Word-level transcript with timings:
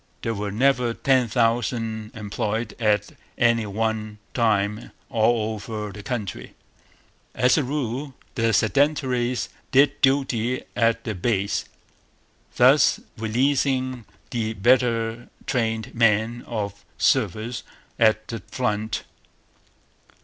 There 0.23 0.33
were 0.33 0.49
never 0.51 0.95
ten 0.95 1.27
thousand 1.27 2.13
employed 2.15 2.73
at 2.79 3.11
any 3.37 3.67
one 3.67 4.17
time 4.33 4.89
all 5.11 5.53
over 5.53 5.91
the 5.91 6.01
country. 6.01 6.55
As 7.35 7.55
a 7.55 7.63
rule, 7.63 8.15
the 8.33 8.51
'Sedentaries' 8.51 9.49
did 9.69 10.01
duty 10.01 10.63
at 10.75 11.03
the 11.03 11.13
base, 11.13 11.65
thus 12.55 12.99
releasing 13.15 14.05
the 14.31 14.53
better 14.53 15.29
trained 15.45 15.93
men 15.93 16.45
for 16.45 16.73
service 16.97 17.61
at 17.99 18.27
the 18.27 18.41
front. 18.47 19.03